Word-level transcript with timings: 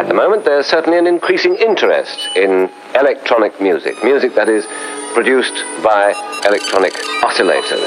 At 0.00 0.08
the 0.08 0.14
moment, 0.14 0.46
there's 0.46 0.64
certainly 0.64 0.98
an 0.98 1.06
increasing 1.06 1.56
interest 1.56 2.34
in 2.34 2.70
electronic 2.94 3.60
music, 3.60 4.02
music 4.02 4.34
that 4.34 4.48
is 4.48 4.64
produced 5.12 5.52
by 5.84 6.14
electronic 6.46 6.94
oscillators. 7.20 7.84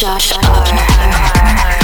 Josh. 0.00 1.79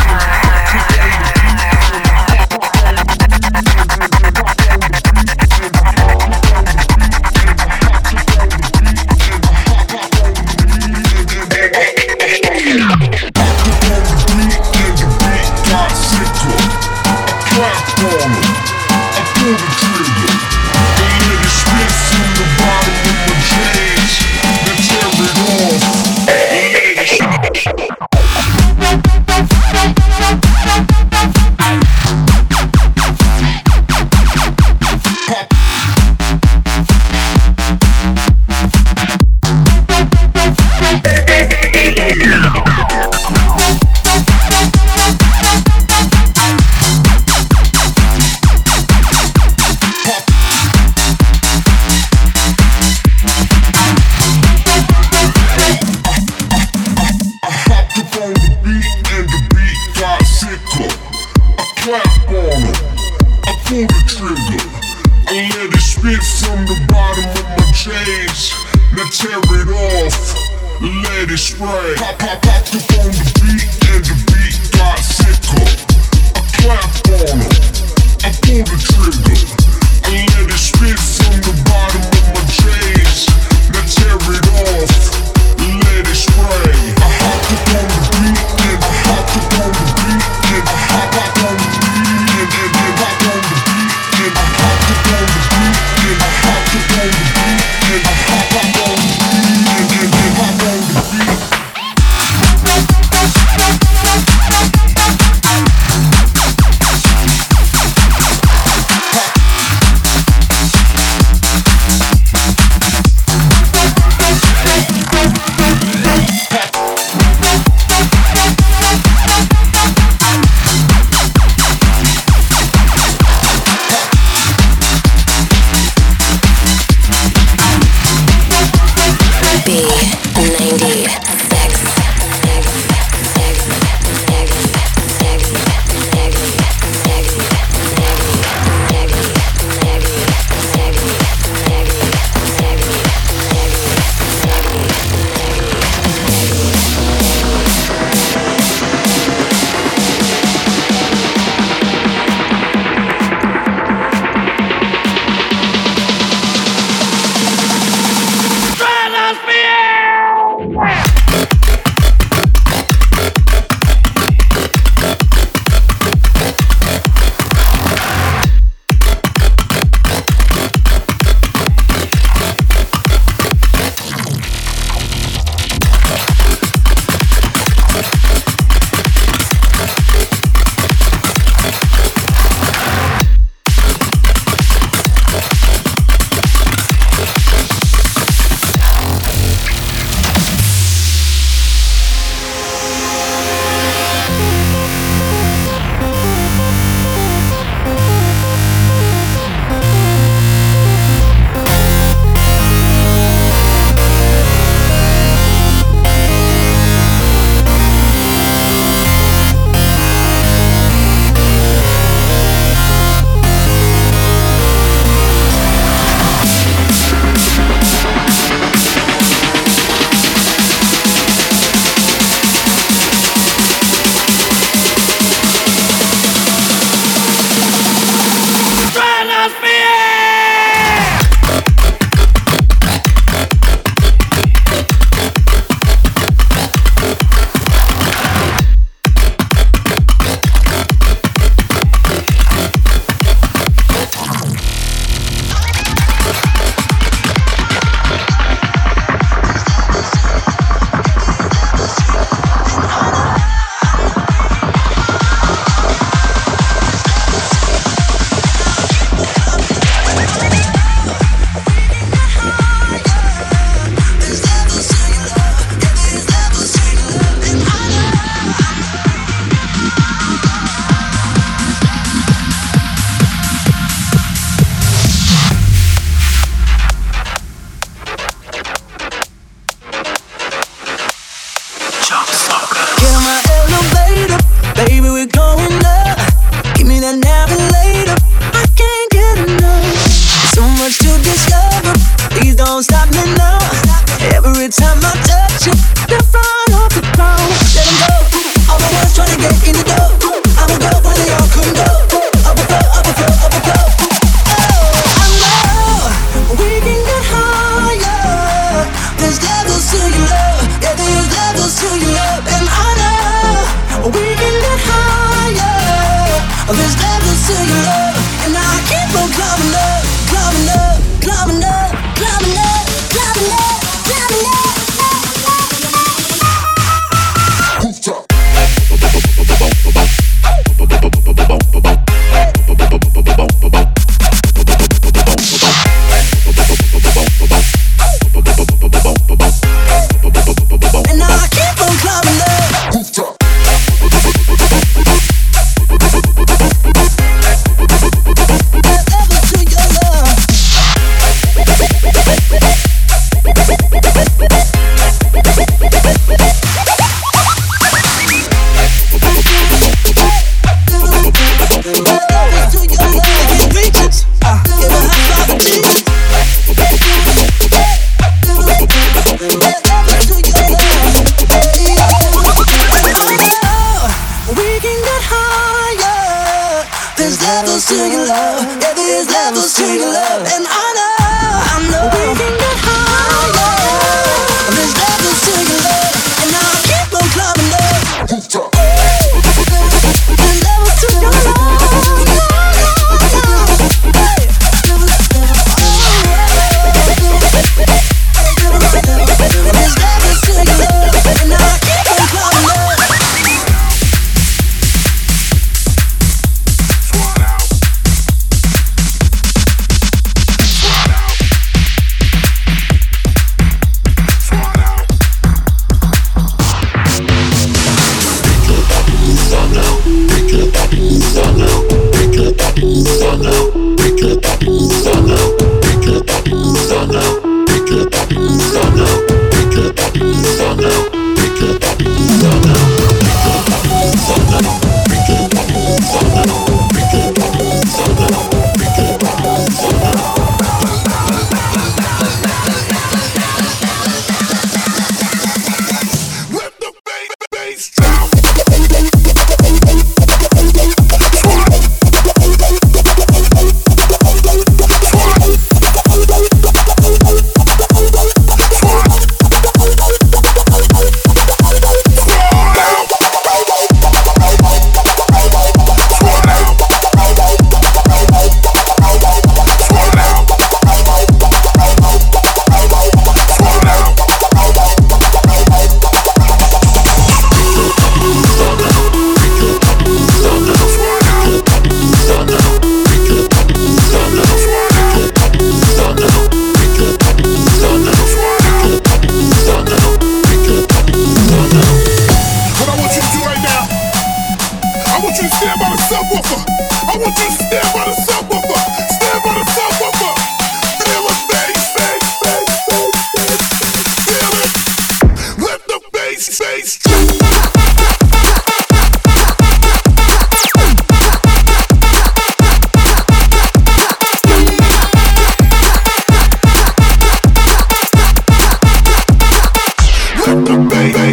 pat. 72.19 72.46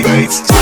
Bates. 0.03 0.52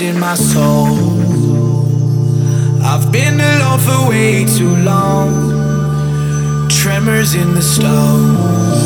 In 0.00 0.18
my 0.18 0.34
soul. 0.34 0.96
I've 2.82 3.12
been 3.12 3.38
alone 3.38 3.78
for 3.80 4.08
way 4.08 4.46
too 4.46 4.74
long. 4.76 6.70
Tremors 6.70 7.34
in 7.34 7.52
the 7.52 7.60
stones, 7.60 8.80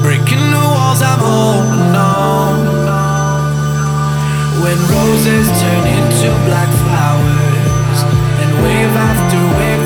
breaking 0.00 0.46
the 0.54 0.64
walls 0.74 1.02
I'm 1.02 1.18
holding 1.18 1.96
on. 1.96 2.56
When 4.62 4.78
roses 4.94 5.48
turn 5.60 5.86
into 5.98 6.28
black 6.46 6.70
flowers, 6.84 7.98
and 8.42 8.52
wave 8.62 8.96
after 8.96 9.58
wave. 9.58 9.83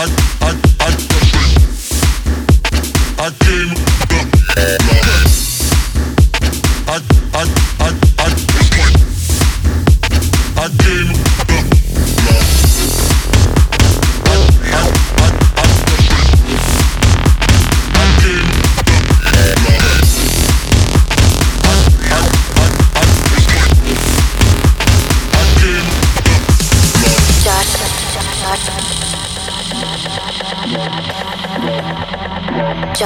I, 0.00 0.04
I, 0.40 0.50
I, 0.80 0.88
I 3.18 3.30
came 3.44 5.29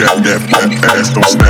Snapchat 0.00 0.22
that 0.24 0.40
fat 0.50 0.72
ass, 0.96 1.12
don't 1.12 1.24
Snapchat 1.28 1.49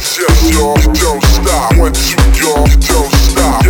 yes, 0.00 0.54
y'all, 0.54 0.74
don't 0.94 1.22
stop, 1.22 1.76
don't 1.76 1.94
stop, 1.94 2.68
don't 2.80 3.12
stop. 3.12 3.64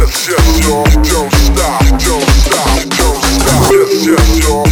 Yes, 3.71 4.07
yes, 4.07 4.49
y'all. 4.49 4.70